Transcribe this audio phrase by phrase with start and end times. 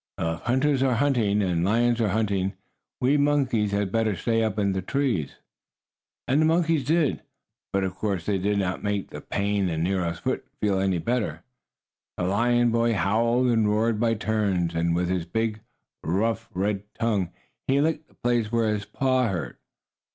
[0.17, 2.53] Well, if hunters are hunting and lions are hunting,
[2.99, 5.35] we monkeys had better stay up in the trees."
[6.27, 7.21] And the monkeys did.
[7.71, 11.43] But of course that did not make the pain in Nero's foot any better.
[12.17, 15.59] The lion boy howled and roared by turns, and with his big,
[16.03, 17.29] rough, red tongue,
[17.67, 19.59] he licked the place where his paw hurt.